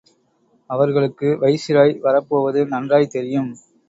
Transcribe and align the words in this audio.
அவர்களுக்கு 0.69 1.27
வைசிராய் 1.41 1.93
வரப்போவது 1.99 2.65
நன்றாய்த் 2.65 3.11
தெரியும். 3.11 3.51